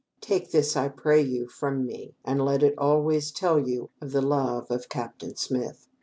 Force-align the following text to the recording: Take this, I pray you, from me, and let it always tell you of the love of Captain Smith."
Take 0.19 0.49
this, 0.49 0.75
I 0.75 0.87
pray 0.87 1.21
you, 1.21 1.47
from 1.47 1.85
me, 1.85 2.15
and 2.25 2.43
let 2.43 2.63
it 2.63 2.73
always 2.75 3.31
tell 3.31 3.59
you 3.59 3.91
of 4.01 4.13
the 4.13 4.21
love 4.23 4.71
of 4.71 4.89
Captain 4.89 5.35
Smith." 5.35 5.87